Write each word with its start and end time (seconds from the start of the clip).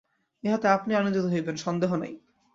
ইহাতে 0.43 0.67
আপনিও 0.67 0.97
আনন্দিত 0.97 1.25
হইবেন, 1.25 1.55
সন্দেহ 1.55 1.91
নাই। 1.95 2.13